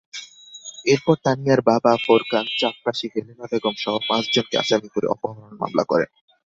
[0.85, 6.09] এরপর তানিয়ার বাবা ফোরকান চাপরাশি হেলেনা বেগমসহ পাঁচজনকে আসামি করে অপহরণ মামলা করেন।